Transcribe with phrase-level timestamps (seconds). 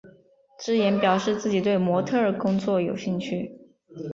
[0.57, 3.51] 芝妍表示自己对模特儿工作有兴趣。